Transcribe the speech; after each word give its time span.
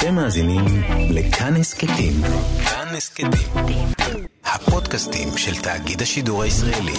אתם 0.00 0.14
מאזינים 0.14 0.64
לכאן 1.10 1.56
הסכתים. 1.56 2.12
כאן 2.64 2.88
הסכתים. 2.96 3.30
הפודקאסטים 4.44 5.28
של 5.36 5.62
תאגיד 5.62 6.02
השידור 6.02 6.42
הישראלי. 6.42 6.94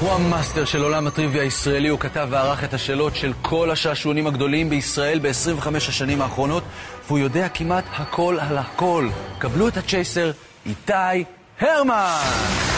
הוא 0.00 0.12
המאסטר 0.12 0.64
של 0.64 0.82
עולם 0.82 1.06
הטריוויה 1.06 1.42
הישראלי, 1.42 1.88
הוא 1.88 1.98
כתב 1.98 2.28
וערך 2.30 2.64
את 2.64 2.74
השאלות 2.74 3.16
של 3.16 3.32
כל 3.42 3.70
השעשועונים 3.70 4.26
הגדולים 4.26 4.70
בישראל 4.70 5.18
ב-25 5.18 5.76
השנים 5.76 6.22
האחרונות, 6.22 6.62
והוא 7.06 7.18
יודע 7.18 7.48
כמעט 7.48 7.84
הכל 7.92 8.38
על 8.40 8.58
הכל. 8.58 9.08
קבלו 9.38 9.68
את 9.68 9.76
הצ'ייסר, 9.76 10.30
איתי 10.66 11.24
הרמן! 11.60 12.69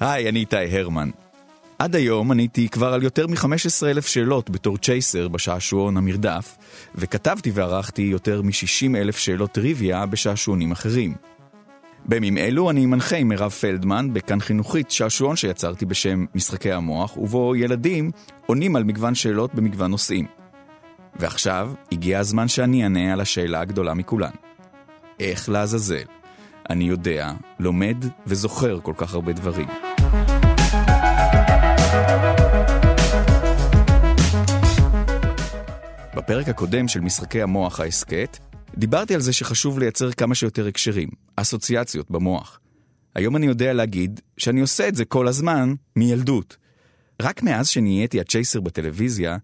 היי, 0.00 0.28
אני 0.28 0.38
איתי 0.40 0.78
הרמן. 0.78 1.10
עד 1.78 1.96
היום 1.96 2.30
עניתי 2.30 2.68
כבר 2.68 2.94
על 2.94 3.02
יותר 3.02 3.26
מ-15,000 3.26 4.00
שאלות 4.00 4.50
בתור 4.50 4.78
צ'ייסר 4.78 5.28
בשעשועון 5.28 5.96
המרדף, 5.96 6.56
וכתבתי 6.94 7.50
וערכתי 7.54 8.02
יותר 8.02 8.42
מ-60,000 8.42 9.12
שאלות 9.12 9.52
טריוויה 9.52 10.06
בשעשועונים 10.06 10.72
אחרים. 10.72 11.14
בימים 12.04 12.38
אלו 12.38 12.70
אני 12.70 12.86
מנחה 12.86 13.16
עם 13.16 13.28
מירב 13.28 13.50
פלדמן 13.50 14.12
בכאן 14.12 14.40
חינוכית 14.40 14.90
שעשועון 14.90 15.36
שיצרתי 15.36 15.86
בשם 15.86 16.24
משחקי 16.34 16.72
המוח, 16.72 17.16
ובו 17.16 17.56
ילדים 17.56 18.10
עונים 18.46 18.76
על 18.76 18.84
מגוון 18.84 19.14
שאלות 19.14 19.54
במגוון 19.54 19.90
נושאים. 19.90 20.26
ועכשיו 21.16 21.72
הגיע 21.92 22.18
הזמן 22.18 22.48
שאני 22.48 22.82
אענה 22.82 23.12
על 23.12 23.20
השאלה 23.20 23.60
הגדולה 23.60 23.94
מכולן. 23.94 24.30
איך 25.20 25.48
לעזאזל? 25.48 26.04
אני 26.70 26.84
יודע, 26.84 27.32
לומד 27.58 27.96
וזוכר 28.26 28.80
כל 28.82 28.94
כך 28.96 29.14
הרבה 29.14 29.32
דברים. 29.32 29.89
בפרק 36.30 36.48
הקודם 36.48 36.88
של 36.88 37.00
משחקי 37.00 37.42
המוח 37.42 37.80
ההסכת, 37.80 38.38
דיברתי 38.76 39.14
על 39.14 39.20
זה 39.20 39.32
שחשוב 39.32 39.78
לייצר 39.78 40.12
כמה 40.12 40.34
שיותר 40.34 40.66
הקשרים, 40.66 41.08
אסוציאציות 41.36 42.10
במוח. 42.10 42.60
היום 43.14 43.36
אני 43.36 43.46
יודע 43.46 43.72
להגיד 43.72 44.20
שאני 44.36 44.60
עושה 44.60 44.88
את 44.88 44.94
זה 44.94 45.04
כל 45.04 45.28
הזמן 45.28 45.74
מילדות. 45.96 46.56
רק 47.22 47.42
מאז 47.42 47.68
שנהייתי 47.68 48.20
הצ'ייסר 48.20 48.60
בטלוויזיה, 48.60 49.36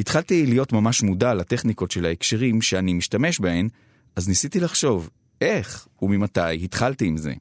התחלתי 0.00 0.46
להיות 0.46 0.72
ממש 0.72 1.02
מודע 1.02 1.34
לטכניקות 1.34 1.90
של 1.90 2.06
ההקשרים 2.06 2.62
שאני 2.62 2.92
משתמש 2.92 3.40
בהן, 3.40 3.68
אז 4.16 4.28
ניסיתי 4.28 4.60
לחשוב 4.60 5.10
איך 5.40 5.88
וממתי 6.02 6.64
התחלתי 6.64 7.06
עם 7.06 7.16
זה. 7.16 7.32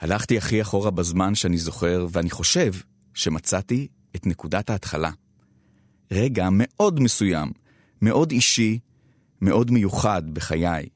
הלכתי 0.00 0.38
הכי 0.38 0.62
אחורה 0.62 0.90
בזמן 0.90 1.34
שאני 1.34 1.58
זוכר, 1.58 2.06
ואני 2.10 2.30
חושב 2.30 2.72
שמצאתי 3.14 3.88
את 4.16 4.26
נקודת 4.26 4.70
ההתחלה. 4.70 5.10
רגע 6.10 6.48
מאוד 6.52 7.00
מסוים, 7.00 7.61
מאוד 8.02 8.30
אישי, 8.30 8.78
מאוד 9.40 9.70
מיוחד 9.70 10.22
בחיי. 10.32 10.88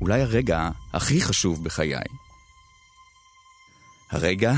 אולי 0.00 0.22
הרגע 0.22 0.68
הכי 0.92 1.20
חשוב 1.20 1.64
בחיי. 1.64 2.04
הרגע 4.10 4.52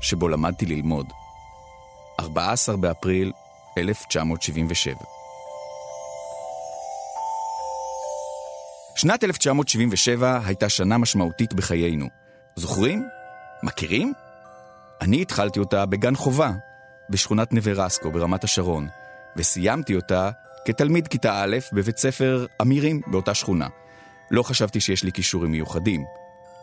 שבו 0.00 0.28
למדתי 0.28 0.66
ללמוד. 0.66 1.06
14 2.20 2.76
באפריל 2.76 3.32
1977. 3.78 4.94
שנת 8.96 9.24
1977 9.24 10.40
הייתה 10.46 10.68
שנה 10.68 10.98
משמעותית 10.98 11.54
בחיינו. 11.54 12.08
זוכרים? 12.56 13.08
מכירים? 13.62 14.12
אני 15.00 15.22
התחלתי 15.22 15.58
אותה 15.58 15.86
בגן 15.86 16.14
חובה, 16.14 16.50
בשכונת 17.10 17.52
נווה 17.52 17.72
רסקו 17.72 18.10
ברמת 18.10 18.44
השרון, 18.44 18.88
וסיימתי 19.36 19.96
אותה 19.96 20.30
כתלמיד 20.64 21.08
כיתה 21.08 21.42
א' 21.42 21.56
בבית 21.72 21.98
ספר 21.98 22.46
אמירים 22.62 23.00
באותה 23.06 23.34
שכונה. 23.34 23.68
לא 24.30 24.42
חשבתי 24.42 24.80
שיש 24.80 25.04
לי 25.04 25.12
כישורים 25.12 25.50
מיוחדים. 25.50 26.04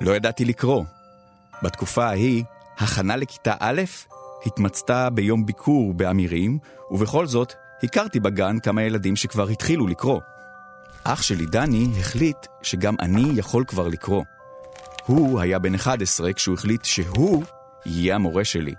לא 0.02 0.16
ידעתי 0.16 0.46
לקרוא. 0.46 0.84
בתקופה 1.64 2.06
ההיא, 2.06 2.44
הכנה 2.78 3.16
לכיתה 3.16 3.54
א' 3.60 3.82
התמצתה 4.46 5.10
ביום 5.10 5.46
ביקור 5.46 5.94
באמירים, 5.94 6.60
ובכל 6.92 7.28
זאת, 7.28 7.54
הכרתי 7.84 8.20
בגן 8.20 8.60
כמה 8.60 8.84
ילדים 8.84 9.16
שכבר 9.16 9.48
התחילו 9.48 9.88
לקרוא. 9.88 10.20
אח 11.04 11.22
שלי 11.22 11.46
דני 11.46 11.88
החליט 12.00 12.38
שגם 12.62 12.96
אני 13.00 13.32
יכול 13.36 13.64
כבר 13.68 13.88
לקרוא. 13.88 14.24
הוא 15.06 15.40
היה 15.40 15.60
בן 15.60 15.76
11 15.76 16.34
כשהוא 16.34 16.56
החליט 16.56 16.86
שהוא 16.86 17.44
יהיה 17.86 18.16
המורה 18.16 18.44
שלי. 18.44 18.74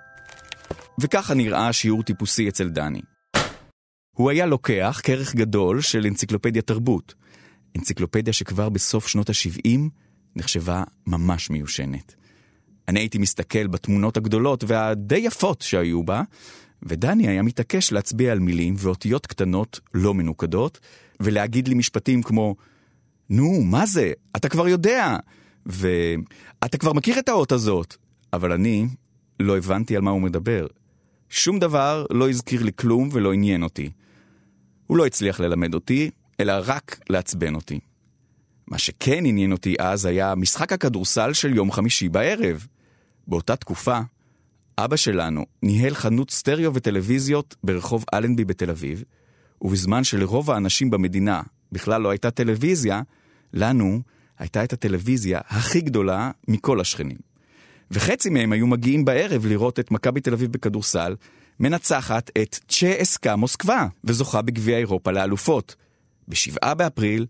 וככה 1.00 1.34
נראה 1.34 1.72
שיעור 1.72 2.03
טיפוסי 2.03 2.49
אצל 2.49 2.69
דני. 2.69 3.00
הוא 4.14 4.30
היה 4.30 4.47
לוקח 4.47 5.00
כרך 5.04 5.34
גדול 5.34 5.80
של 5.80 6.06
אנציקלופדיה 6.06 6.62
תרבות. 6.62 7.14
אנציקלופדיה 7.76 8.32
שכבר 8.32 8.69
בסוף 8.69 9.06
שנות 9.06 9.30
ה-70 9.30 9.78
נחשבה 10.36 10.82
ממש 11.06 11.50
מיושנת. 11.50 12.14
אני 12.88 13.00
הייתי 13.00 13.19
מסתכל 13.19 13.66
בתמונות 13.66 14.16
הגדולות 14.16 14.64
והדי 14.66 15.19
יפות 15.19 15.62
שהיו 15.62 16.03
בה, 16.03 16.22
ודני 16.82 17.28
היה 17.28 17.42
מתעקש 17.42 17.92
להצביע 17.92 18.32
על 18.32 18.38
מילים 18.38 18.74
ואותיות 18.78 19.26
קטנות 19.26 19.80
לא 19.94 20.14
מנוקדות, 20.14 20.80
ולהגיד 21.20 21.69
לי 21.69 21.74
משפטים 21.74 22.22
כמו, 22.22 22.56
נו, 23.30 23.62
מה 23.64 23.86
זה? 23.86 24.12
אתה 24.36 24.48
כבר 24.48 24.69
יודע! 24.69 25.16
ואתה 25.66 26.78
כבר 26.78 26.92
מכיר 26.92 27.19
את 27.19 27.28
האות 27.28 27.53
הזאת. 27.53 27.97
אבל 28.32 28.53
אני 28.53 28.86
לא 29.41 29.56
הבנתי 29.56 29.97
על 29.97 30.03
מה 30.03 30.10
הוא 30.10 30.22
מדבר. 30.22 30.66
שום 31.28 31.58
דבר 31.58 32.06
לא 32.10 32.28
הזכיר 32.28 32.62
לי 32.62 32.70
כלום 32.76 33.08
ולא 33.12 33.32
עניין 33.32 33.62
אותי. 33.62 33.91
הוא 34.87 34.97
לא 34.97 35.06
הצליח 35.06 35.41
ללמד 35.41 35.75
אותי, 35.75 36.11
אלא 36.41 36.53
רק 36.65 37.00
לעצבן 37.11 37.55
אותי. 37.55 37.81
מה 38.67 38.78
שכן 38.78 39.27
עניין 39.27 39.53
אותי 39.53 39.75
אז 39.78 40.05
היה 40.05 40.34
משחק 40.34 40.72
הכדורסל 40.72 41.33
של 41.33 41.55
יום 41.55 41.71
חמישי 41.71 42.09
בערב. 42.09 42.67
באותה 43.27 43.56
תקופה, 43.56 44.00
אבא 44.78 44.97
שלנו 44.97 45.47
ניהל 45.62 45.95
חנות 45.95 46.31
סטריאו 46.31 46.75
וטלוויזיות 46.75 47.56
ברחוב 47.65 48.05
אלנבי 48.15 48.45
בתל 48.45 48.71
אביב, 48.71 49.05
ובזמן 49.62 50.05
שלרוב 50.05 50.50
האנשים 50.50 50.91
במדינה 50.91 51.43
בכלל 51.72 52.03
לא 52.03 52.11
הייתה 52.11 52.31
טלוויזיה, 52.31 53.03
לנו 53.53 54.01
הייתה 54.39 54.65
את 54.65 54.72
הטלוויזיה 54.72 55.41
הכי 55.47 55.81
גדולה 55.81 56.31
מכל 56.49 56.81
השכנים. 56.81 57.16
וחצי 57.91 58.31
מהם 58.31 58.53
היו 58.53 58.66
מגיעים 58.66 59.05
בערב 59.05 59.47
לראות 59.47 59.81
את 59.81 59.91
מכבי 59.91 60.21
תל 60.21 60.33
אביב 60.33 60.53
בכדורסל, 60.53 61.15
מנצחת 61.60 62.31
את 62.42 62.54
צ'ה 62.69 63.03
אסקה 63.03 63.37
מוסקבה, 63.37 63.87
וזוכה 64.04 64.42
בגביע 64.42 64.78
אירופה 64.78 65.10
לאלופות, 65.10 65.75
ב-7 66.28 66.75
באפריל 66.75 67.26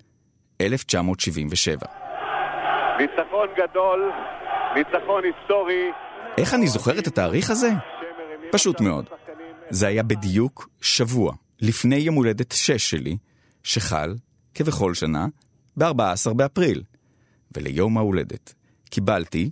1977. 0.61 1.87
ניצחון 2.99 3.49
גדול, 3.57 4.11
ניצחון 4.77 5.23
היסטורי. 5.25 5.91
איך 6.39 6.55
אני 6.55 6.67
זוכר 6.67 6.99
את 6.99 7.07
התאריך 7.07 7.51
הזה? 7.51 7.71
פשוט 8.53 8.81
מאוד. 8.81 9.09
זה 9.71 9.87
היה 9.87 10.03
בדיוק 10.03 10.69
שבוע 10.81 11.33
לפני 11.61 11.97
יום 11.97 12.15
הולדת 12.15 12.53
6 12.53 12.91
שלי, 12.91 13.17
שחל, 13.63 14.15
כבכל 14.55 14.95
שנה, 14.95 15.27
ב-14 15.77 16.35
באפריל. 16.37 16.83
וליום 17.57 17.99
ההולדת 17.99 18.55
קיבלתי 18.91 19.51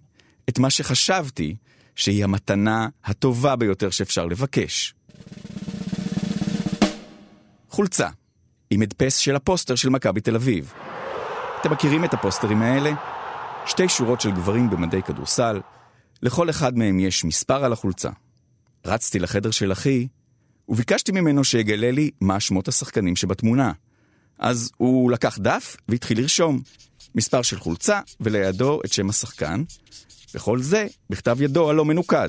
את 0.49 0.59
מה 0.59 0.71
שחשבתי 0.71 1.56
שהיא 1.94 2.25
המתנה 2.25 2.88
הטובה 3.04 3.56
ביותר 3.56 3.91
שאפשר 3.91 4.26
לבקש. 4.26 4.94
חולצה, 7.69 8.08
עם 8.70 8.82
הדפס 8.82 9.16
של 9.16 9.36
הפוסטר 9.36 9.75
של 9.75 9.88
מכבי 9.88 10.20
תל 10.20 10.34
אביב. 10.34 10.72
אתם 11.60 11.72
מכירים 11.72 12.04
את 12.04 12.14
הפוסטרים 12.14 12.62
האלה? 12.62 12.92
שתי 13.66 13.88
שורות 13.88 14.20
של 14.20 14.30
גברים 14.30 14.70
במדי 14.70 15.03
כדורסל, 15.03 15.60
לכל 16.22 16.50
אחד 16.50 16.78
מהם 16.78 17.00
יש 17.00 17.24
מספר 17.24 17.65
על 17.65 17.72
החולצה. 17.72 18.10
רצתי 18.86 19.18
לחדר 19.18 19.50
של 19.50 19.72
אחי, 19.72 20.09
וביקשתי 20.68 21.12
ממנו 21.12 21.45
שיגלה 21.45 21.91
לי 21.91 22.10
מה 22.21 22.41
שמות 22.41 22.68
השחקנים 22.68 23.16
שבתמונה. 23.16 23.72
אז 24.38 24.71
הוא 24.77 25.12
לקח 25.12 25.38
דף 25.38 25.77
והתחיל 25.88 26.21
לרשום. 26.21 26.60
מספר 27.14 27.42
של 27.42 27.59
חולצה, 27.59 28.00
ולידו 28.20 28.80
את 28.84 28.92
שם 28.92 29.10
השחקן, 29.10 29.62
וכל 30.34 30.62
זה 30.62 30.86
בכתב 31.10 31.42
ידו 31.42 31.70
הלא 31.70 31.84
מנוקד. 31.84 32.28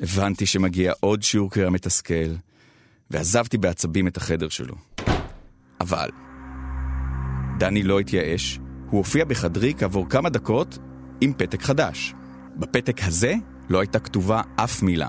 הבנתי 0.00 0.46
שמגיע 0.46 0.92
עוד 1.00 1.22
שיעור 1.22 1.50
קריאה 1.50 1.70
מתסכל, 1.70 2.34
ועזבתי 3.10 3.58
בעצבים 3.58 4.08
את 4.08 4.16
החדר 4.16 4.48
שלו. 4.48 4.74
אבל, 5.80 6.08
דני 7.58 7.82
לא 7.82 8.00
התייאש, 8.00 8.58
הוא 8.90 8.98
הופיע 8.98 9.24
בחדרי 9.24 9.74
כעבור 9.78 10.08
כמה 10.08 10.28
דקות 10.28 10.78
עם 11.20 11.32
פתק 11.36 11.62
חדש. 11.62 12.14
בפתק 12.56 13.00
הזה 13.02 13.34
לא 13.68 13.80
הייתה 13.80 13.98
כתובה 13.98 14.42
אף 14.56 14.82
מילה, 14.82 15.08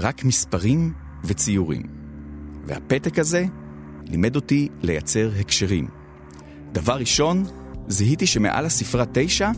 רק 0.00 0.24
מספרים 0.24 0.92
וציורים. 1.24 1.82
והפתק 2.66 3.18
הזה 3.18 3.44
לימד 4.06 4.36
אותי 4.36 4.68
לייצר 4.82 5.30
הקשרים. 5.40 5.88
דבר 6.72 6.94
ראשון, 6.96 7.44
זיהיתי 7.88 8.26
שמעל 8.26 8.66
הספרה 8.66 9.04
תשע 9.12 9.50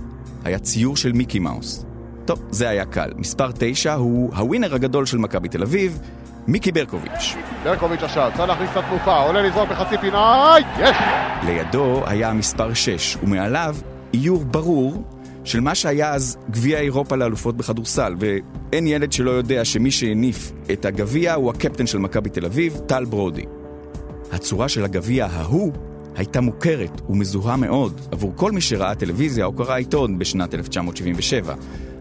היה 0.44 0.58
ציור 0.58 0.96
של 0.96 1.12
מיקי 1.12 1.38
מאוס. 1.38 1.84
טוב, 2.24 2.42
זה 2.50 2.68
היה 2.68 2.84
קל. 2.84 3.10
מספר 3.16 3.50
9 3.58 3.94
הוא 3.94 4.34
הווינר 4.36 4.74
הגדול 4.74 5.06
של 5.06 5.18
מכבי 5.18 5.48
תל 5.48 5.62
אביב, 5.62 5.98
מיקי 6.46 6.72
ברקוביץ'. 6.72 7.36
ברקוביץ' 7.64 8.02
עכשיו, 8.02 8.30
צריך 8.36 8.48
להכניס 8.48 8.70
את 8.72 8.76
התנופה, 8.76 9.16
עולה 9.16 9.42
לזרוק 9.42 9.68
בחצי 9.70 9.98
פינה, 9.98 10.54
יש! 10.80 10.96
לידו 11.46 12.02
היה 12.06 12.30
המספר 12.30 12.74
6, 12.74 13.16
ומעליו 13.22 13.76
איור 14.14 14.44
ברור 14.44 15.04
של 15.44 15.60
מה 15.60 15.74
שהיה 15.74 16.14
אז 16.14 16.36
גביע 16.50 16.78
אירופה 16.78 17.16
לאלופות 17.16 17.56
בכדורסל, 17.56 18.14
ואין 18.18 18.86
ילד 18.86 19.12
שלא 19.12 19.30
יודע 19.30 19.64
שמי 19.64 19.90
שהניף 19.90 20.52
את 20.72 20.84
הגביע 20.84 21.34
הוא 21.34 21.50
הקפטן 21.50 21.86
של 21.86 21.98
מכבי 21.98 22.30
תל 22.30 22.44
אביב, 22.44 22.80
טל 22.86 23.04
ברודי. 23.04 23.44
הצורה 24.32 24.68
של 24.68 24.84
הגביע 24.84 25.26
ההוא 25.26 25.72
הייתה 26.16 26.40
מוכרת 26.40 27.00
ומזוהה 27.08 27.56
מאוד 27.56 28.00
עבור 28.12 28.32
כל 28.36 28.52
מי 28.52 28.60
שראה 28.60 28.94
טלוויזיה 28.94 29.44
או 29.44 29.52
קרא 29.52 29.74
עיתון 29.74 30.18
בשנת 30.18 30.54
1977. 30.54 31.54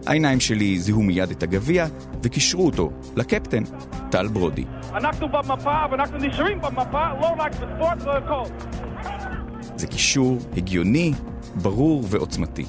העיניים 0.06 0.40
שלי 0.40 0.80
זיהו 0.80 1.04
מיד 1.04 1.32
את 1.32 1.44
הגביע 1.44 1.88
וקישרו 2.24 2.66
אותו 2.66 2.92
לקפטן, 3.16 3.64
טל 4.12 4.28
ברודי. 4.28 4.66
אנחנו 4.94 5.28
במפה 5.30 5.86
ואנחנו 5.92 6.18
נשארים 6.18 6.62
במפה, 6.62 7.14
לא 7.22 7.28
רק 7.38 7.52
בספורט, 7.52 8.02
והכל. 8.06 8.44
זה 9.76 9.88
קישור 9.88 10.38
הגיוני, 10.58 11.14
ברור 11.56 12.04
ועוצמתי. 12.10 12.66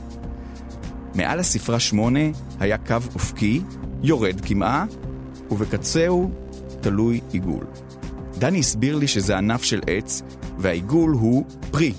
מעל 1.15 1.39
הספרה 1.39 1.81
שמונה 1.81 2.21
היה 2.61 2.79
קו 2.79 2.97
אופקי, 3.15 3.61
יורד 4.03 4.41
כמעה, 4.41 4.85
ובקצהו 5.51 6.31
תלוי 6.81 7.21
עיגול. 7.33 7.65
דני 8.39 8.59
הסביר 8.59 8.97
לי 8.97 9.09
שזה 9.09 9.39
ענף 9.39 9.63
של 9.63 9.81
עץ, 9.87 10.23
והעיגול 10.59 11.13
הוא 11.13 11.45
פרי, 11.71 11.93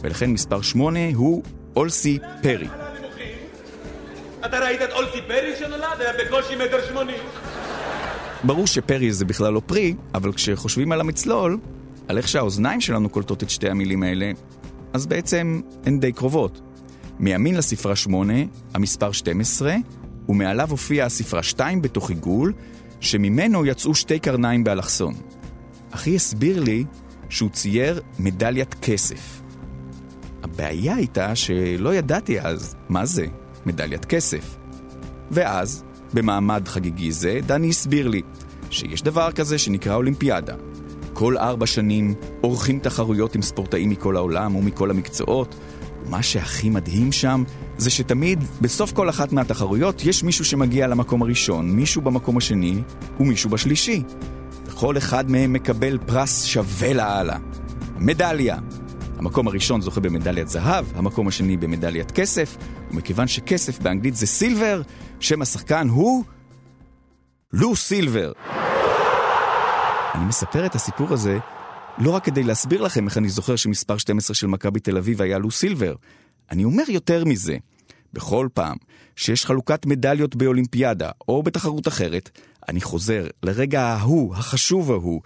ולכן 0.00 0.30
מספר 0.30 0.62
שמונה 0.62 1.08
הוא 1.14 1.42
אולסי 1.76 2.18
פרי. 2.42 2.68
אתה 4.46 4.58
ראית 4.58 4.82
את 4.82 4.92
אולסי 4.92 5.18
פרי 5.28 5.56
שנולד? 5.58 6.00
היה 6.00 6.12
בקושי 6.24 6.56
מטר 6.56 6.86
שמונים. 6.88 7.20
ברור 8.44 8.66
שפרי 8.66 9.12
זה 9.12 9.24
בכלל 9.24 9.52
לא 9.52 9.62
פרי, 9.66 9.94
אבל 10.14 10.32
כשחושבים 10.32 10.92
על 10.92 11.00
המצלול, 11.00 11.58
על 12.08 12.16
איך 12.16 12.28
שהאוזניים 12.28 12.80
שלנו 12.80 13.08
קולטות 13.08 13.42
את 13.42 13.50
שתי 13.50 13.70
המילים 13.70 14.02
האלה, 14.02 14.30
אז 14.92 15.06
בעצם 15.06 15.60
הן 15.86 16.00
די 16.00 16.12
קרובות. 16.12 16.60
מימין 17.18 17.56
לספרה 17.56 17.96
8, 17.96 18.34
המספר 18.74 19.12
12, 19.12 19.74
ומעליו 20.28 20.70
הופיעה 20.70 21.06
הספרה 21.06 21.42
2 21.42 21.82
בתוך 21.82 22.10
עיגול, 22.10 22.52
שממנו 23.00 23.66
יצאו 23.66 23.94
שתי 23.94 24.18
קרניים 24.18 24.64
באלכסון. 24.64 25.14
אחי 25.90 26.16
הסביר 26.16 26.60
לי 26.60 26.84
שהוא 27.28 27.50
צייר 27.50 28.00
מדליית 28.18 28.74
כסף. 28.74 29.40
הבעיה 30.42 30.94
הייתה 30.94 31.34
שלא 31.36 31.94
ידעתי 31.94 32.40
אז 32.40 32.76
מה 32.88 33.06
זה 33.06 33.26
מדליית 33.66 34.04
כסף. 34.04 34.56
ואז, 35.30 35.84
במעמד 36.14 36.68
חגיגי 36.68 37.12
זה, 37.12 37.40
דני 37.46 37.68
הסביר 37.68 38.08
לי 38.08 38.22
שיש 38.70 39.02
דבר 39.02 39.32
כזה 39.32 39.58
שנקרא 39.58 39.94
אולימפיאדה. 39.94 40.54
כל 41.12 41.38
ארבע 41.38 41.66
שנים 41.66 42.14
עורכים 42.40 42.78
תחרויות 42.78 43.34
עם 43.34 43.42
ספורטאים 43.42 43.90
מכל 43.90 44.16
העולם 44.16 44.56
ומכל 44.56 44.90
המקצועות, 44.90 45.54
ומה 46.06 46.22
שהכי 46.22 46.70
מדהים 46.70 47.12
שם 47.12 47.44
זה 47.78 47.90
שתמיד, 47.90 48.44
בסוף 48.60 48.92
כל 48.92 49.08
אחת 49.08 49.32
מהתחרויות, 49.32 50.04
יש 50.04 50.22
מישהו 50.22 50.44
שמגיע 50.44 50.86
למקום 50.86 51.22
הראשון, 51.22 51.70
מישהו 51.70 52.02
במקום 52.02 52.36
השני 52.36 52.82
ומישהו 53.20 53.50
בשלישי. 53.50 54.02
וכל 54.78 54.98
אחד 54.98 55.30
מהם 55.30 55.52
מקבל 55.52 55.98
פרס 56.06 56.44
שווה 56.44 56.92
לאללה. 56.92 57.38
מדליה. 57.96 58.58
המקום 59.16 59.48
הראשון 59.48 59.80
זוכה 59.80 60.00
במדליית 60.00 60.48
זהב, 60.48 60.84
המקום 60.94 61.28
השני 61.28 61.56
במדליית 61.56 62.10
כסף, 62.10 62.56
ומכיוון 62.90 63.26
שכסף 63.26 63.78
באנגלית 63.78 64.14
זה 64.16 64.26
סילבר, 64.26 64.82
שם 65.20 65.42
השחקן 65.42 65.88
הוא... 65.88 66.24
לו 67.52 67.76
סילבר. 67.76 68.32
אני 70.14 70.24
מספר 70.24 70.66
את 70.66 70.74
הסיפור 70.74 71.12
הזה 71.12 71.38
לא 71.98 72.10
רק 72.10 72.24
כדי 72.24 72.42
להסביר 72.42 72.82
לכם 72.82 73.06
איך 73.06 73.18
אני 73.18 73.28
זוכר 73.28 73.56
שמספר 73.56 73.98
12 73.98 74.34
של 74.34 74.46
מכבי 74.46 74.80
תל 74.80 74.96
אביב 74.96 75.22
היה 75.22 75.38
לו 75.38 75.50
סילבר. 75.50 75.94
אני 76.50 76.64
אומר 76.64 76.84
יותר 76.88 77.24
מזה. 77.24 77.56
בכל 78.12 78.48
פעם 78.54 78.76
שיש 79.16 79.46
חלוקת 79.46 79.86
מדליות 79.86 80.36
באולימפיאדה 80.36 81.10
או 81.28 81.42
בתחרות 81.42 81.88
אחרת, 81.88 82.30
אני 82.68 82.80
חוזר 82.80 83.26
לרגע 83.42 83.82
ההוא, 83.82 84.34
החשוב 84.34 84.90
ההוא, 84.92 85.20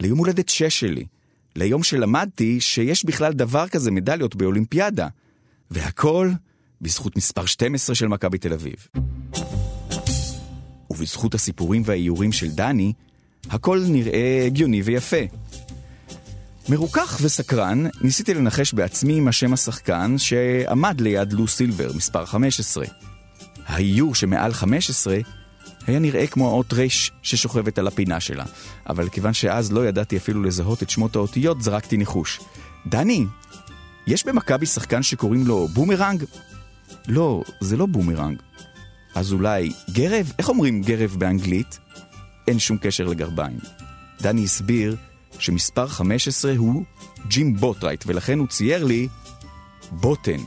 ליום 0.00 0.18
הולדת 0.18 0.48
שש 0.48 0.80
שלי, 0.80 1.04
ליום 1.56 1.82
שלמדתי 1.82 2.60
שיש 2.60 3.04
בכלל 3.04 3.32
דבר 3.32 3.68
כזה 3.68 3.90
מדליות 3.90 4.36
באולימפיאדה. 4.36 5.08
והכל 5.70 6.30
בזכות 6.80 7.16
מספר 7.16 7.46
12 7.46 7.94
של 7.94 8.08
מכבי 8.08 8.38
תל 8.38 8.52
אביב. 8.52 8.86
ובזכות 10.90 11.34
הסיפורים 11.34 11.82
והאיורים 11.84 12.32
של 12.32 12.50
דני, 12.50 12.92
הכל 13.50 13.82
נראה 13.88 14.42
הגיוני 14.46 14.82
ויפה. 14.82 15.16
מרוכך 16.68 17.18
וסקרן, 17.22 17.84
ניסיתי 18.00 18.34
לנחש 18.34 18.74
בעצמי 18.74 19.20
מה 19.20 19.32
שם 19.32 19.52
השחקן 19.52 20.18
שעמד 20.18 21.00
ליד 21.00 21.32
לו 21.32 21.48
סילבר, 21.48 21.92
מספר 21.92 22.26
15. 22.26 22.84
האיור 23.66 24.14
שמעל 24.14 24.52
15 24.52 25.18
היה 25.86 25.98
נראה 25.98 26.26
כמו 26.26 26.48
האות 26.48 26.72
ר' 26.72 26.86
ששוכבת 27.22 27.78
על 27.78 27.86
הפינה 27.86 28.20
שלה, 28.20 28.44
אבל 28.88 29.08
כיוון 29.08 29.32
שאז 29.32 29.72
לא 29.72 29.88
ידעתי 29.88 30.16
אפילו 30.16 30.42
לזהות 30.42 30.82
את 30.82 30.90
שמות 30.90 31.16
האותיות, 31.16 31.62
זרקתי 31.62 31.96
ניחוש. 31.96 32.40
דני, 32.86 33.26
יש 34.06 34.26
במכבי 34.26 34.66
שחקן 34.66 35.02
שקוראים 35.02 35.46
לו 35.46 35.68
בומרנג? 35.68 36.24
לא, 37.08 37.42
זה 37.60 37.76
לא 37.76 37.86
בומרנג. 37.86 38.42
אז 39.14 39.32
אולי 39.32 39.72
גרב? 39.90 40.32
איך 40.38 40.48
אומרים 40.48 40.82
גרב 40.82 41.16
באנגלית? 41.18 41.78
אין 42.48 42.58
שום 42.58 42.78
קשר 42.80 43.04
לגרביים. 43.04 43.58
דני 44.20 44.44
הסביר 44.44 44.96
שמספר 45.38 45.86
15 45.86 46.52
הוא 46.56 46.82
ג'ים 47.28 47.56
בוטרייט, 47.56 48.04
ולכן 48.06 48.38
הוא 48.38 48.48
צייר 48.48 48.84
לי 48.84 49.08
בוטן. 49.90 50.40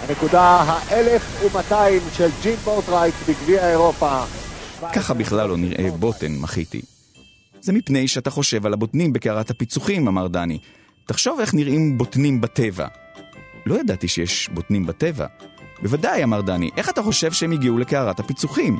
הנקודה 0.00 0.42
ה-1200 0.42 1.74
של 2.16 2.28
ג'ים 2.42 2.56
בוטרייט 2.64 3.14
בגביע 3.28 3.70
אירופה. 3.70 4.24
ככה 4.92 5.14
בכלל 5.14 5.48
לא 5.48 5.56
נראה 5.56 5.90
בוטן, 5.90 6.36
מחיתי. 6.38 6.80
זה 7.60 7.72
מפני 7.72 8.08
שאתה 8.08 8.30
חושב 8.30 8.66
על 8.66 8.72
הבוטנים 8.72 9.12
בקערת 9.12 9.50
הפיצוחים, 9.50 10.08
אמר 10.08 10.26
דני. 10.26 10.58
תחשוב 11.06 11.40
איך 11.40 11.54
נראים 11.54 11.98
בוטנים 11.98 12.40
בטבע. 12.40 12.86
לא 13.66 13.80
ידעתי 13.80 14.08
שיש 14.08 14.48
בוטנים 14.54 14.86
בטבע. 14.86 15.26
בוודאי, 15.82 16.24
אמר 16.24 16.40
דני, 16.40 16.70
איך 16.76 16.88
אתה 16.88 17.02
חושב 17.02 17.32
שהם 17.32 17.52
הגיעו 17.52 17.78
לקערת 17.78 18.20
הפיצוחים? 18.20 18.78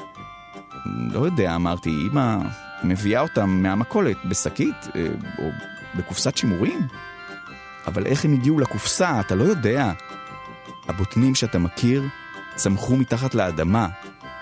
לא 0.87 1.21
יודע, 1.27 1.55
אמרתי, 1.55 1.91
אמא 1.91 2.37
מביאה 2.85 3.21
אותם 3.21 3.51
מהמכולת 3.63 4.17
בשקית 4.25 4.75
אה, 4.97 5.07
או 5.39 5.51
בקופסת 5.95 6.37
שימורים? 6.37 6.81
אבל 7.87 8.07
איך 8.07 8.25
הם 8.25 8.33
הגיעו 8.33 8.59
לקופסה, 8.59 9.21
אתה 9.21 9.35
לא 9.35 9.45
יודע. 9.45 9.93
הבוטנים 10.89 11.35
שאתה 11.35 11.59
מכיר 11.59 12.03
צמחו 12.55 12.97
מתחת 12.97 13.35
לאדמה. 13.35 13.89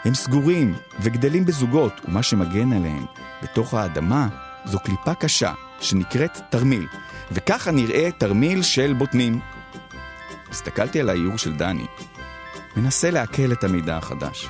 הם 0.04 0.14
סגורים 0.14 0.74
וגדלים 1.00 1.44
בזוגות, 1.44 1.92
ומה 2.08 2.22
שמגן 2.22 2.72
עליהם 2.72 3.06
בתוך 3.42 3.74
האדמה 3.74 4.28
זו 4.64 4.78
קליפה 4.78 5.14
קשה 5.14 5.52
שנקראת 5.80 6.38
תרמיל. 6.50 6.86
וככה 7.32 7.70
נראה 7.70 8.10
תרמיל 8.18 8.62
של 8.62 8.94
בוטנים. 8.98 9.40
הסתכלתי 10.50 11.00
על 11.00 11.08
האיור 11.08 11.38
של 11.38 11.56
דני, 11.56 11.86
מנסה 12.76 13.10
לעכל 13.10 13.52
את 13.52 13.64
המידע 13.64 13.96
החדש. 13.96 14.48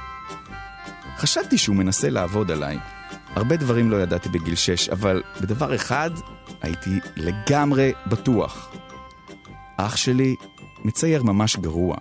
חשבתי 1.17 1.59
שהוא 1.59 1.77
מנסה 1.77 2.11
לעבוד 2.11 2.51
עליי. 2.51 2.79
הרבה 3.35 3.57
דברים 3.57 3.91
לא 3.91 3.97
ידעתי 3.97 4.29
בגיל 4.29 4.55
שש, 4.55 4.89
אבל 4.89 5.23
בדבר 5.41 5.75
אחד 5.75 6.11
הייתי 6.63 7.01
לגמרי 7.17 7.93
בטוח. 8.07 8.71
אח 9.77 9.97
שלי 9.97 10.37
מצייר 10.85 11.23
ממש 11.23 11.57
גרוע. 11.57 11.97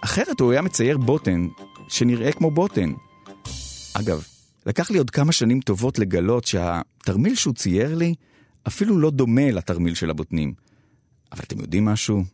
אחרת 0.00 0.40
הוא 0.40 0.52
היה 0.52 0.62
מצייר 0.62 0.98
בוטן 0.98 1.48
שנראה 1.88 2.32
כמו 2.32 2.50
בוטן. 2.50 2.92
אגב, 3.94 4.24
לקח 4.66 4.90
לי 4.90 4.98
עוד 4.98 5.10
כמה 5.10 5.32
שנים 5.32 5.60
טובות 5.60 5.98
לגלות 5.98 6.44
שהתרמיל 6.44 7.34
שהוא 7.34 7.54
צייר 7.54 7.94
לי 7.94 8.14
אפילו 8.66 8.98
לא 8.98 9.10
דומה 9.10 9.50
לתרמיל 9.50 9.94
של 9.94 10.10
הבוטנים. 10.10 10.54
אבל 11.32 11.40
אתם 11.42 11.60
יודעים 11.60 11.84
משהו? 11.84 12.24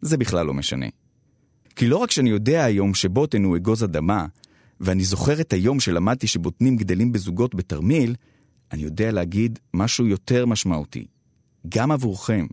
זה 0.00 0.16
בכלל 0.16 0.46
לא 0.46 0.54
משנה. 0.54 0.86
כי 1.76 1.86
לא 1.86 1.96
רק 1.96 2.10
שאני 2.10 2.30
יודע 2.30 2.64
היום 2.64 2.94
שבוטן 2.94 3.44
הוא 3.44 3.56
אגוז 3.56 3.84
אדמה, 3.84 4.26
ואני 4.80 5.04
זוכר 5.04 5.40
את 5.40 5.52
היום 5.52 5.80
שלמדתי 5.80 6.26
שבוטנים 6.26 6.76
גדלים 6.76 7.12
בזוגות 7.12 7.54
בתרמיל, 7.54 8.14
אני 8.72 8.82
יודע 8.82 9.12
להגיד 9.12 9.58
משהו 9.74 10.06
יותר 10.06 10.46
משמעותי. 10.46 11.06
גם 11.68 11.92
עבורכם, 11.92 12.46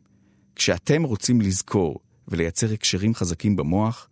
כשאתם 0.56 1.04
רוצים 1.04 1.42
לזכור 1.42 2.00
ולייצר 2.28 2.74
הקשרים 2.74 3.16
חזקים 3.16 3.56
במוח, 3.56 4.10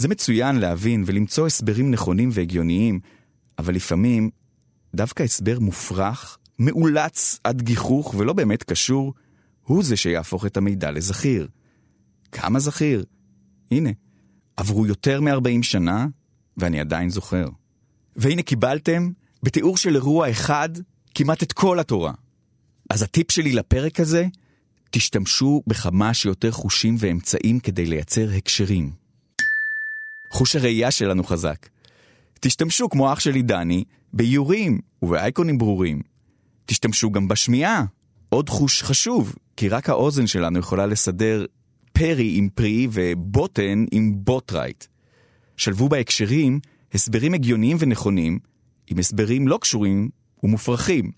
זה 0.00 0.08
מצוין 0.08 0.56
להבין 0.56 1.04
ולמצוא 1.06 1.46
הסברים 1.46 1.90
נכונים 1.90 2.28
והגיוניים, 2.32 3.00
אבל 3.58 3.74
לפעמים 3.74 4.30
דווקא 4.94 5.22
הסבר 5.22 5.58
מופרך, 5.58 6.38
מאולץ 6.58 7.38
עד 7.44 7.62
גיחוך 7.62 8.14
ולא 8.18 8.32
באמת 8.32 8.62
קשור, 8.62 9.14
הוא 9.62 9.82
זה 9.84 9.96
שיהפוך 9.96 10.46
את 10.46 10.56
המידע 10.56 10.90
לזכיר. 10.90 11.48
כמה 12.32 12.60
זכיר? 12.60 13.04
הנה, 13.70 13.90
עברו 14.56 14.86
יותר 14.86 15.20
מ-40 15.20 15.62
שנה, 15.62 16.06
ואני 16.56 16.80
עדיין 16.80 17.10
זוכר. 17.10 17.48
והנה 18.16 18.42
קיבלתם, 18.42 19.10
בתיאור 19.42 19.76
של 19.76 19.94
אירוע 19.94 20.30
אחד, 20.30 20.68
כמעט 21.14 21.42
את 21.42 21.52
כל 21.52 21.78
התורה. 21.78 22.12
אז 22.90 23.02
הטיפ 23.02 23.30
שלי 23.30 23.52
לפרק 23.52 24.00
הזה, 24.00 24.26
תשתמשו 24.90 25.62
בכמה 25.66 26.14
שיותר 26.14 26.50
חושים 26.50 26.96
ואמצעים 26.98 27.60
כדי 27.60 27.86
לייצר 27.86 28.28
הקשרים. 28.36 28.99
חוש 30.30 30.56
הראייה 30.56 30.90
שלנו 30.90 31.24
חזק. 31.24 31.68
תשתמשו, 32.40 32.88
כמו 32.88 33.12
אח 33.12 33.20
שלי 33.20 33.42
דני, 33.42 33.84
באיורים 34.12 34.80
ובאייקונים 35.02 35.58
ברורים. 35.58 36.02
תשתמשו 36.66 37.10
גם 37.10 37.28
בשמיעה, 37.28 37.84
עוד 38.28 38.48
חוש 38.48 38.82
חשוב, 38.82 39.34
כי 39.56 39.68
רק 39.68 39.88
האוזן 39.88 40.26
שלנו 40.26 40.58
יכולה 40.58 40.86
לסדר 40.86 41.46
פרי 41.92 42.34
עם 42.36 42.48
פרי 42.54 42.88
ובוטן 42.92 43.84
עם 43.92 44.12
בוטרייט. 44.16 44.84
שלבו 45.56 45.88
בהקשרים 45.88 46.60
הסברים 46.94 47.34
הגיוניים 47.34 47.76
ונכונים 47.80 48.38
עם 48.86 48.98
הסברים 48.98 49.48
לא 49.48 49.58
קשורים 49.60 50.08
ומופרכים. 50.42 51.10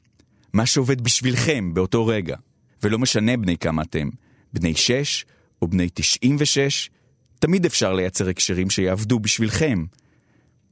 מה 0.52 0.66
שעובד 0.66 1.00
בשבילכם 1.00 1.74
באותו 1.74 2.06
רגע. 2.06 2.36
ולא 2.82 2.98
משנה 2.98 3.36
בני 3.36 3.56
כמה 3.56 3.82
אתם, 3.82 4.08
בני 4.52 4.74
שש 4.74 5.24
או 5.62 5.68
בני 5.68 5.88
תשעים 5.94 6.36
ושש, 6.38 6.90
תמיד 7.42 7.66
אפשר 7.66 7.92
לייצר 7.92 8.28
הקשרים 8.28 8.70
שיעבדו 8.70 9.18
בשבילכם. 9.18 9.84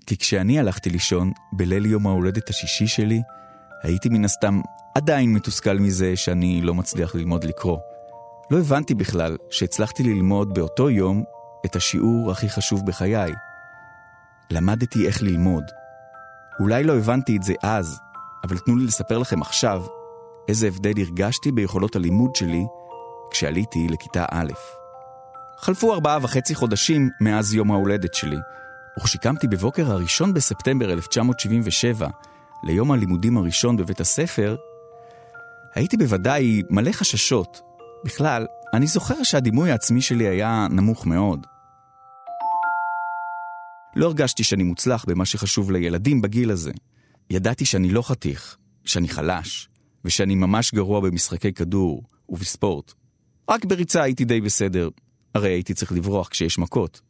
כי 0.07 0.17
כשאני 0.17 0.59
הלכתי 0.59 0.91
לישון 0.91 1.33
בליל 1.53 1.87
יום 1.87 2.07
ההולדת 2.07 2.51
השישי 2.51 2.87
שלי, 2.87 3.23
הייתי 3.83 4.09
מן 4.09 4.25
הסתם 4.25 4.61
עדיין 4.95 5.33
מתוסכל 5.33 5.79
מזה 5.79 6.17
שאני 6.17 6.61
לא 6.61 6.75
מצליח 6.75 7.15
ללמוד 7.15 7.45
לקרוא. 7.45 7.79
לא 8.51 8.59
הבנתי 8.59 8.95
בכלל 8.95 9.37
שהצלחתי 9.51 10.03
ללמוד 10.03 10.55
באותו 10.55 10.91
יום 10.91 11.25
את 11.67 11.77
השיעור 11.77 12.31
הכי 12.31 12.49
חשוב 12.49 12.87
בחיי. 12.87 13.33
למדתי 14.51 15.07
איך 15.07 15.23
ללמוד. 15.23 15.65
אולי 16.61 16.85
לא 16.85 16.97
הבנתי 16.97 17.37
את 17.37 17.43
זה 17.43 17.55
אז, 17.63 17.99
אבל 18.45 18.59
תנו 18.59 18.77
לי 18.77 18.85
לספר 18.85 19.19
לכם 19.19 19.43
עכשיו 19.43 19.85
איזה 20.49 20.67
הבדל 20.67 20.95
הרגשתי 20.97 21.53
ביכולות 21.53 21.97
הלימוד 21.97 22.37
שלי 22.37 22.65
כשעליתי 23.31 23.87
לכיתה 23.89 24.25
א'. 24.31 24.80
חלפו 25.63 25.95
ארבעה 25.95 26.19
וחצי 26.23 26.55
חודשים 26.55 27.11
מאז 27.21 27.55
יום 27.55 27.71
ההולדת 27.71 28.15
שלי, 28.15 28.39
וכשקמתי 28.99 29.47
בבוקר 29.47 29.91
הראשון 29.91 30.35
בספטמבר 30.35 30.93
1977 30.93 32.09
ליום 32.65 32.93
הלימודים 32.93 33.37
הראשון 33.37 33.77
בבית 33.77 34.01
הספר, 34.01 34.57
הייתי 35.75 35.97
בוודאי 35.97 36.63
מלא 36.71 36.93
חששות. 36.93 37.61
בכלל, 38.05 38.47
אני 38.75 38.87
זוכר 38.87 39.23
שהדימוי 39.23 39.71
העצמי 39.71 40.03
שלי 40.03 40.29
היה 40.29 40.67
נמוך 40.71 41.07
מאוד. 41.07 41.47
לא 43.97 44.07
הרגשתי 44.07 44.45
שאני 44.45 44.63
מוצלח 44.63 45.05
במה 45.09 45.25
שחשוב 45.25 45.71
לילדים 45.71 46.23
בגיל 46.23 46.51
הזה. 46.51 46.73
ידעתי 47.31 47.65
שאני 47.65 47.91
לא 47.91 48.03
חתיך, 48.03 48.57
שאני 48.85 49.09
חלש, 49.09 49.69
ושאני 50.05 50.35
ממש 50.35 50.75
גרוע 50.75 51.01
במשחקי 51.01 51.53
כדור 51.53 52.03
ובספורט. 52.29 52.93
רק 53.49 53.65
בריצה 53.65 54.03
הייתי 54.03 54.25
די 54.25 54.41
בסדר, 54.41 54.89
הרי 55.35 55.51
הייתי 55.51 55.75
צריך 55.75 55.93
לברוח 55.93 56.29
כשיש 56.29 56.59
מכות. 56.59 57.01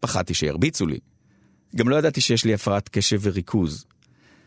פחדתי 0.00 0.34
שירביצו 0.34 0.86
לי. 0.86 0.98
גם 1.76 1.88
לא 1.88 1.96
ידעתי 1.96 2.20
שיש 2.20 2.44
לי 2.44 2.54
הפרעת 2.54 2.88
קשב 2.88 3.18
וריכוז. 3.22 3.84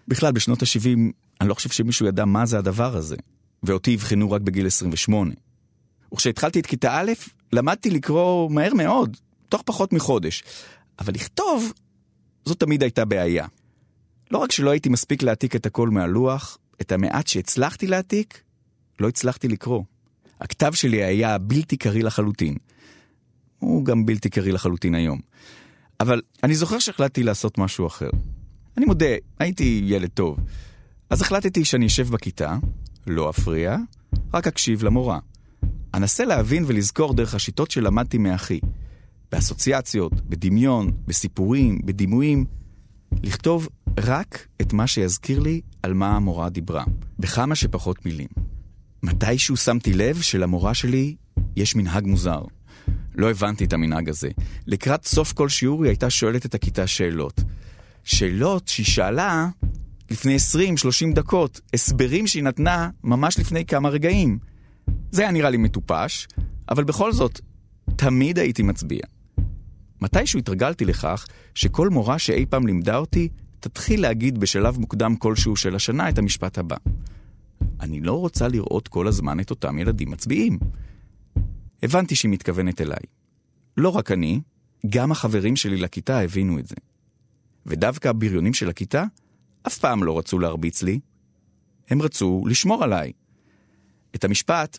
בכלל, 0.08 0.32
בשנות 0.32 0.62
ה-70, 0.62 1.00
אני 1.42 1.50
לא 1.50 1.54
חושב 1.54 1.70
שמישהו 1.70 2.06
ידע 2.06 2.26
מה 2.26 2.46
זה 2.46 2.58
הדבר 2.58 2.98
הזה, 2.98 3.16
ואותי 3.64 3.96
אבחנו 3.96 4.32
רק 4.32 4.42
בגיל 4.42 4.68
28. 4.68 5.34
וכשהתחלתי 6.14 6.60
את 6.60 6.66
כיתה 6.66 7.00
א', 7.00 7.12
למדתי 7.54 7.90
לקרוא 7.90 8.52
מהר 8.52 8.74
מאוד, 8.74 9.18
תוך 9.50 9.62
פחות 9.66 9.94
מחודש. 9.94 10.44
אבל 11.00 11.14
לכתוב, 11.14 11.74
זאת 12.46 12.60
תמיד 12.60 12.84
הייתה 12.84 13.06
בעיה. 13.06 13.48
לא 14.32 14.38
רק 14.38 14.52
שלא 14.52 14.70
הייתי 14.70 14.90
מספיק 14.90 15.24
להעתיק 15.24 15.56
את 15.56 15.66
הכל 15.66 15.90
מהלוח, 15.90 16.58
את 16.82 16.92
המעט 16.92 17.28
שהצלחתי 17.28 17.88
להעתיק, 17.88 18.42
לא 19.00 19.08
הצלחתי 19.08 19.48
לקרוא. 19.48 19.84
הכתב 20.42 20.74
שלי 20.74 21.04
היה 21.04 21.38
בלתי 21.38 21.78
קריא 21.78 22.04
לחלוטין. 22.04 22.56
הוא 23.62 23.86
גם 23.86 24.06
בלתי 24.06 24.30
קריא 24.30 24.54
לחלוטין 24.54 24.96
היום. 24.96 25.20
אבל 26.00 26.22
אני 26.44 26.56
זוכר 26.56 26.80
שהחלטתי 26.80 27.24
לעשות 27.24 27.58
משהו 27.58 27.88
אחר. 27.88 28.10
אני 28.78 28.86
מודה, 28.86 29.16
הייתי 29.40 29.82
ילד 29.86 30.10
טוב. 30.10 30.38
אז 31.10 31.22
החלטתי 31.22 31.66
שאני 31.66 31.86
אשב 31.86 32.10
בכיתה, 32.10 32.58
לא 33.08 33.30
אפריע, 33.30 33.78
רק 34.34 34.48
אקשיב 34.48 34.84
למורה. 34.84 35.20
אנסה 35.94 36.26
להבין 36.26 36.64
ולזכור 36.68 37.14
דרך 37.14 37.36
השיטות 37.36 37.72
שלמדתי 37.72 38.18
מאחי. 38.18 38.60
באסוציאציות, 39.32 40.14
בדמיון, 40.22 40.92
בסיפורים, 41.08 41.80
בדימויים. 41.86 42.46
לכתוב 43.24 43.68
רק 44.00 44.48
את 44.62 44.74
מה 44.74 44.88
שיזכיר 44.88 45.40
לי 45.40 45.62
על 45.84 45.94
מה 45.94 46.16
המורה 46.16 46.50
דיברה, 46.50 46.84
בכמה 47.20 47.56
שפחות 47.56 48.06
מילים. 48.06 48.28
מתישהו 49.04 49.58
שמתי 49.58 49.94
לב 49.94 50.22
שלמורה 50.22 50.74
שלי 50.74 51.16
יש 51.56 51.76
מנהג 51.76 52.06
מוזר. 52.06 52.42
לא 53.16 53.30
הבנתי 53.30 53.66
את 53.66 53.74
המנהג 53.74 54.10
הזה. 54.10 54.30
לקראת 54.68 55.06
סוף 55.06 55.34
כל 55.34 55.50
שיעור 55.50 55.84
היא 55.84 55.90
הייתה 55.90 56.10
שואלת 56.10 56.46
את 56.46 56.56
הכיתה 56.56 56.88
שאלות. 56.88 57.42
שאלות 58.04 58.68
שהיא 58.68 58.86
שאלה 58.86 59.48
לפני 60.12 60.36
20-30 61.12 61.16
דקות, 61.16 61.62
הסברים 61.74 62.28
שהיא 62.28 62.44
נתנה 62.44 62.90
ממש 63.04 63.40
לפני 63.40 63.66
כמה 63.66 63.90
רגעים. 63.90 64.40
זה 65.12 65.22
היה 65.22 65.32
נראה 65.32 65.50
לי 65.50 65.58
מטופש, 65.58 66.28
אבל 66.70 66.84
בכל 66.84 67.14
זאת, 67.14 67.40
תמיד 67.96 68.40
הייתי 68.40 68.64
מצביע. 68.64 69.02
מתישהו 70.02 70.40
התרגלתי 70.40 70.86
לכך 70.86 71.26
שכל 71.56 71.90
מורה 71.90 72.20
שאי 72.20 72.46
פעם 72.46 72.68
לימדה 72.68 72.98
אותי, 72.98 73.30
תתחיל 73.60 74.02
להגיד 74.02 74.38
בשלב 74.38 74.80
מוקדם 74.80 75.16
כלשהו 75.16 75.56
של 75.56 75.76
השנה 75.76 76.10
את 76.10 76.18
המשפט 76.18 76.58
הבא. 76.58 76.76
אני 77.80 78.02
לא 78.02 78.14
רוצה 78.14 78.48
לראות 78.48 78.88
כל 78.88 79.08
הזמן 79.08 79.40
את 79.40 79.50
אותם 79.50 79.80
ילדים 79.80 80.12
מצביעים. 80.12 80.60
הבנתי 81.84 82.16
שהיא 82.16 82.32
מתכוונת 82.32 82.82
אליי. 82.82 83.04
לא 83.78 83.90
רק 83.90 84.12
אני, 84.12 84.42
גם 84.90 85.12
החברים 85.12 85.56
שלי 85.56 85.78
לכיתה 85.78 86.20
הבינו 86.20 86.60
את 86.60 86.68
זה. 86.68 86.76
ודווקא 87.66 88.08
הבריונים 88.08 88.54
של 88.54 88.70
הכיתה 88.70 89.04
אף 89.68 89.78
פעם 89.78 90.04
לא 90.04 90.18
רצו 90.18 90.40
להרביץ 90.40 90.84
לי, 90.84 91.00
הם 91.90 92.02
רצו 92.02 92.44
לשמור 92.48 92.84
עליי. 92.84 93.12
את 94.16 94.24
המשפט, 94.24 94.78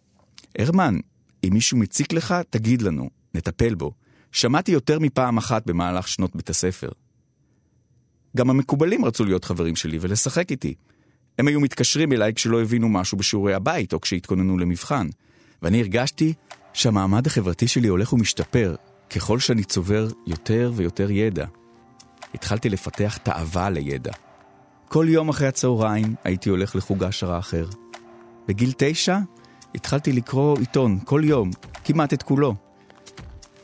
הרמן, 0.58 0.98
אם 1.44 1.50
מישהו 1.52 1.78
מציק 1.78 2.12
לך, 2.12 2.34
תגיד 2.50 2.82
לנו, 2.82 3.10
נטפל 3.34 3.74
בו. 3.74 3.92
שמעתי 4.32 4.72
יותר 4.72 4.98
מפעם 4.98 5.38
אחת 5.38 5.66
במהלך 5.66 6.08
שנות 6.08 6.36
בית 6.36 6.50
הספר. 6.50 6.88
גם 8.36 8.50
המקובלים 8.50 9.04
רצו 9.04 9.24
להיות 9.24 9.44
חברים 9.44 9.76
שלי 9.76 9.98
ולשחק 10.00 10.50
איתי. 10.50 10.74
הם 11.38 11.48
היו 11.48 11.60
מתקשרים 11.60 12.12
אליי 12.12 12.34
כשלא 12.34 12.62
הבינו 12.62 12.88
משהו 12.88 13.18
בשיעורי 13.18 13.54
הבית 13.54 13.92
או 13.92 14.00
כשהתכוננו 14.00 14.58
למבחן. 14.58 15.08
ואני 15.62 15.80
הרגשתי 15.80 16.34
שהמעמד 16.72 17.26
החברתי 17.26 17.68
שלי 17.68 17.88
הולך 17.88 18.12
ומשתפר 18.12 18.74
ככל 19.10 19.38
שאני 19.38 19.64
צובר 19.64 20.08
יותר 20.26 20.72
ויותר 20.74 21.10
ידע. 21.10 21.46
התחלתי 22.34 22.68
לפתח 22.68 23.16
תאווה 23.16 23.70
לידע. 23.70 24.12
כל 24.88 25.06
יום 25.08 25.28
אחרי 25.28 25.48
הצהריים 25.48 26.14
הייתי 26.24 26.50
הולך 26.50 26.76
לחוג 26.76 27.04
העשרה 27.04 27.38
אחר. 27.38 27.66
בגיל 28.48 28.72
תשע 28.76 29.18
התחלתי 29.74 30.12
לקרוא 30.12 30.58
עיתון 30.58 30.98
כל 31.04 31.20
יום, 31.24 31.50
כמעט 31.84 32.12
את 32.12 32.22
כולו. 32.22 32.54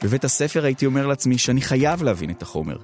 בבית 0.03 0.25
הספר 0.25 0.65
הייתי 0.65 0.87
אומר 0.87 1.07
לעצמי 1.07 1.38
שאני 1.38 1.61
חייב 1.61 2.03
להבין 2.03 2.31
את 2.31 2.43
החומר, 2.43 2.77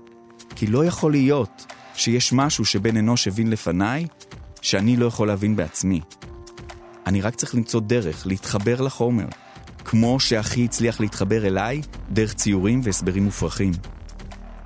כי 0.56 0.66
לא 0.66 0.84
יכול 0.84 1.12
להיות 1.12 1.66
שיש 1.94 2.32
משהו 2.32 2.64
שבן 2.64 2.96
אנוש 2.96 3.28
הבין 3.28 3.50
לפניי, 3.50 4.06
שאני 4.60 4.96
לא 4.96 5.06
יכול 5.06 5.28
להבין 5.28 5.56
בעצמי. 5.56 6.00
אני 7.06 7.20
רק 7.20 7.34
צריך 7.34 7.54
למצוא 7.54 7.80
דרך 7.80 8.26
להתחבר 8.26 8.80
לחומר, 8.80 9.26
כמו 9.94 10.20
שאחי 10.20 10.64
הצליח 10.64 11.00
להתחבר 11.00 11.46
אליי 11.46 11.82
דרך 12.10 12.34
ציורים 12.34 12.80
והסברים 12.84 13.24
מופרכים. 13.24 13.72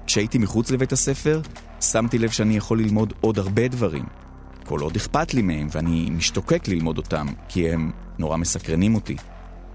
כשהייתי 0.07 0.39
מחוץ 0.39 0.71
לבית 0.71 0.93
הספר, 0.93 1.41
שמתי 1.81 2.19
לב 2.19 2.31
שאני 2.31 2.57
יכול 2.57 2.81
ללמוד 2.81 3.13
עוד 3.21 3.39
הרבה 3.39 3.69
דברים. 3.69 4.05
כל 4.65 4.81
עוד 4.81 4.97
אכפת 4.97 5.35
לי 5.35 5.43
מהם, 5.43 5.69
ואני 5.73 6.11
משתוקק 6.11 6.69
ללמוד 6.69 6.99
אותם, 6.99 7.27
כי 7.49 7.71
הם 7.71 7.91
נורא 8.19 8.37
מסקרנים 8.37 8.95
אותי. 8.95 9.17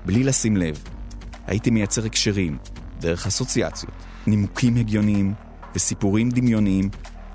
בלי 0.06 0.24
לשים 0.24 0.58
לב, 0.58 0.84
הייתי 1.48 1.70
מייצר 1.70 2.06
הקשרים, 2.06 2.58
דרך 3.00 3.28
אסוציאציות, 3.28 3.94
נימוקים 4.28 4.76
הגיוניים 4.76 5.34
וסיפורים 5.76 6.30
דמיוניים, 6.30 6.90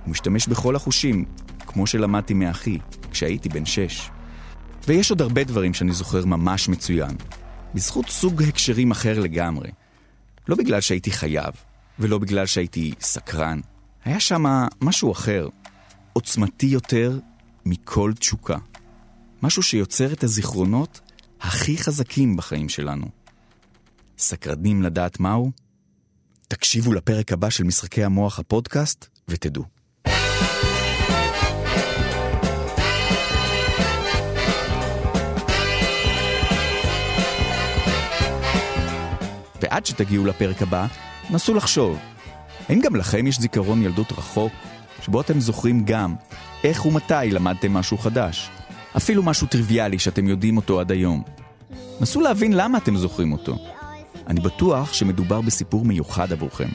ומשתמש 0.06 0.48
בכל 0.48 0.76
החושים, 0.76 1.24
כמו 1.66 1.86
שלמדתי 1.86 2.34
מאחי, 2.34 2.78
כשהייתי 3.10 3.48
בן 3.48 3.64
שש. 3.64 4.10
ויש 4.88 5.10
עוד 5.10 5.22
הרבה 5.22 5.44
דברים 5.44 5.74
שאני 5.74 5.92
זוכר 5.92 6.24
ממש 6.24 6.68
מצוין, 6.68 7.16
בזכות 7.74 8.08
סוג 8.08 8.42
הקשרים 8.42 8.90
אחר 8.90 9.20
לגמרי. 9.20 9.70
לא 10.48 10.56
בגלל 10.56 10.80
שהייתי 10.80 11.10
חייב, 11.10 11.54
ולא 11.98 12.18
בגלל 12.18 12.46
שהייתי 12.46 12.94
סקרן. 13.00 13.60
היה 14.04 14.20
שם 14.20 14.44
משהו 14.80 15.12
אחר, 15.12 15.48
עוצמתי 16.12 16.66
יותר 16.66 17.18
מכל 17.66 18.12
תשוקה. 18.18 18.56
משהו 19.42 19.62
שיוצר 19.62 20.12
את 20.12 20.24
הזיכרונות 20.24 21.00
הכי 21.40 21.78
חזקים 21.78 22.36
בחיים 22.36 22.68
שלנו. 22.68 23.06
סקרנים 24.18 24.82
לדעת 24.82 25.20
מהו? 25.20 25.50
תקשיבו 26.48 26.92
לפרק 26.92 27.32
הבא 27.32 27.50
של 27.50 27.64
משחקי 27.64 28.04
המוח 28.04 28.38
הפודקאסט 28.38 29.06
ותדעו. 29.28 29.77
ועד 39.62 39.86
שתגיעו 39.86 40.26
לפרק 40.26 40.62
הבא, 40.62 40.86
נסו 41.30 41.54
לחשוב. 41.54 41.98
האם 42.68 42.80
גם 42.80 42.96
לכם 42.96 43.26
יש 43.26 43.40
זיכרון 43.40 43.82
ילדות 43.82 44.12
רחוק, 44.12 44.52
שבו 45.02 45.20
אתם 45.20 45.40
זוכרים 45.40 45.84
גם 45.84 46.14
איך 46.64 46.86
ומתי 46.86 47.30
למדתם 47.30 47.72
משהו 47.72 47.98
חדש? 47.98 48.50
אפילו 48.96 49.22
משהו 49.22 49.46
טריוויאלי 49.46 49.98
שאתם 49.98 50.28
יודעים 50.28 50.56
אותו 50.56 50.80
עד 50.80 50.92
היום. 50.92 51.22
נסו 52.00 52.20
להבין 52.20 52.52
למה 52.52 52.78
אתם 52.78 52.96
זוכרים 52.96 53.32
אותו. 53.32 53.56
אני 54.26 54.40
בטוח 54.40 54.92
שמדובר 54.92 55.40
בסיפור 55.40 55.84
מיוחד 55.84 56.32
עבורכם. 56.32 56.68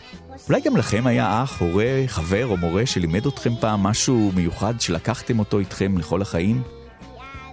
אולי 0.50 0.62
גם 0.62 0.78
לכם 0.78 1.08
היה 1.08 1.44
אח, 1.44 1.62
הורה, 1.62 2.04
חבר 2.08 2.48
או 2.48 2.58
מורה 2.58 2.86
שלימד 2.86 3.26
אתכם 3.26 3.54
פעם 3.60 3.84
משהו 3.84 4.32
מיוחד 4.36 4.82
שלקחתם 4.82 5.40
אותו 5.40 5.60
איתכם 5.60 5.98
לכל 5.98 6.22
החיים? 6.22 6.62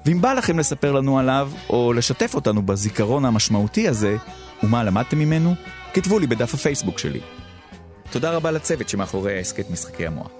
ואם 0.07 0.21
בא 0.21 0.33
לכם 0.33 0.59
לספר 0.59 0.93
לנו 0.93 1.19
עליו, 1.19 1.51
או 1.71 1.93
לשתף 1.93 2.35
אותנו 2.35 2.63
בזיכרון 2.63 3.25
המשמעותי 3.25 3.89
הזה, 3.89 4.17
ומה 4.63 4.85
למדתם 4.85 5.19
ממנו, 5.19 5.55
כתבו 5.95 6.19
לי 6.19 6.27
בדף 6.27 6.55
הפייסבוק 6.55 6.99
שלי. 6.99 7.21
תודה 8.11 8.31
רבה 8.31 8.51
לצוות 8.51 8.89
שמאחורי 8.89 9.37
ההסכת 9.37 9.71
משחקי 9.71 10.07
המוח. 10.07 10.31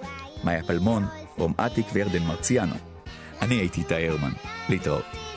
מאיה 0.43 0.63
פלמון, 0.63 1.05
רום 1.37 1.53
אטיק 1.59 1.85
וירדן 1.93 2.23
מרציאנו. 2.23 2.75
אני 3.41 3.55
הייתי 3.55 3.81
איתי 3.81 4.07
הרמן. 4.07 4.31
להתראות. 4.69 5.30